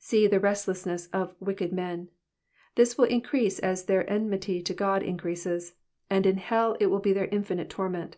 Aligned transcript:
See 0.00 0.26
the 0.26 0.40
restlessness 0.40 1.06
of 1.12 1.36
wicked 1.38 1.72
men; 1.72 2.08
tliis 2.76 2.98
will 2.98 3.04
increase 3.04 3.60
as 3.60 3.84
their 3.84 4.02
enmity 4.10 4.60
to 4.60 4.74
God 4.74 5.00
increases, 5.00 5.74
and 6.10 6.26
in 6.26 6.38
hell 6.38 6.76
it 6.80 6.86
will 6.86 6.98
be 6.98 7.12
their 7.12 7.28
infinite 7.28 7.70
torment. 7.70 8.16